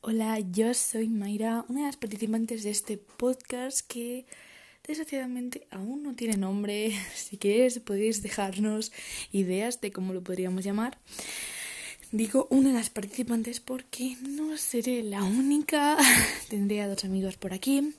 [0.00, 4.26] Hola, yo soy Mayra, una de las participantes de este podcast que
[4.86, 6.92] desgraciadamente aún no tiene nombre.
[7.16, 8.92] Si queréis podéis dejarnos
[9.32, 10.98] ideas de cómo lo podríamos llamar.
[12.12, 15.98] Digo una de las participantes porque no seré la única.
[16.48, 17.92] Tendré a dos amigos por aquí.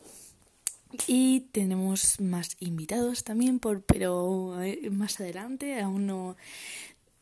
[1.06, 4.56] Y tenemos más invitados también, por, pero
[4.90, 6.38] más adelante, aún no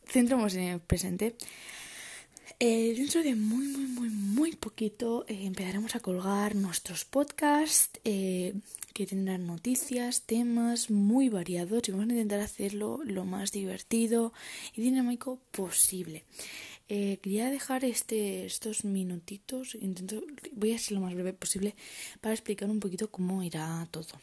[0.06, 1.34] centramos en el presente.
[2.60, 8.54] Eh, dentro de muy, muy, muy, muy poquito eh, empezaremos a colgar nuestros podcasts eh,
[8.94, 14.32] que tendrán noticias, temas muy variados y vamos a intentar hacerlo lo más divertido
[14.74, 16.24] y dinámico posible.
[16.88, 20.22] quería dejar este, estos minutitos, intento,
[20.52, 21.74] voy a ser lo más breve posible
[22.22, 24.14] para explicar un poquito cómo irá todo.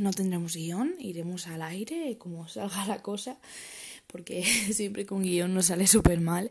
[0.00, 3.38] no tendremos guion, iremos al aire como salga la cosa
[4.06, 6.50] porque siempre con guion nos sale súper mal.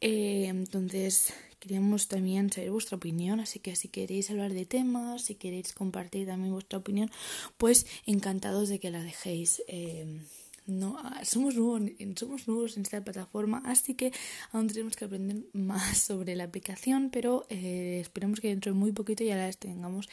[0.00, 5.34] Eh, entonces, queríamos también saber vuestra opinión, así que si queréis hablar de temas, si
[5.34, 7.10] queréis compartir también vuestra opinión,
[7.56, 9.62] pues encantados de que la dejéis.
[9.68, 10.20] Eh,
[10.66, 11.80] no, somos nuevos,
[12.16, 14.12] somos nuevos en esta plataforma, así que
[14.50, 18.90] aún tenemos que aprender más sobre la aplicación, pero eh, esperemos que dentro de muy
[18.90, 20.08] poquito ya la tengamos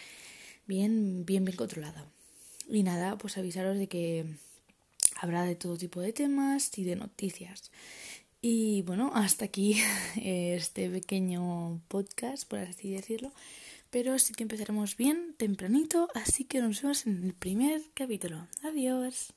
[0.68, 2.06] bien, bien, bien controlada.
[2.70, 4.26] Y nada, pues avisaros de que
[5.24, 7.72] habrá de todo tipo de temas y de noticias.
[8.42, 9.78] Y bueno, hasta aquí
[10.22, 13.32] este pequeño podcast, por así decirlo.
[13.90, 18.48] Pero sí que empezaremos bien tempranito, así que nos vemos en el primer capítulo.
[18.64, 19.34] Adiós.